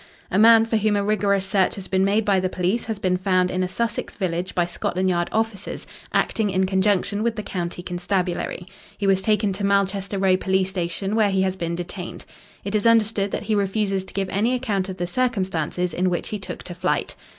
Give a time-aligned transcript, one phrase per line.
[0.31, 3.17] "A man for whom a rigorous search has been made by the police has been
[3.17, 7.83] found in a Sussex village by Scotland Yard officers, acting in conjunction with the county
[7.83, 8.65] constabulary.
[8.97, 12.25] He was taken to Malchester Row police station, where he has been detained.
[12.63, 16.29] It is understood that he refuses to give any account of the circumstances in which
[16.29, 17.13] he took to flight.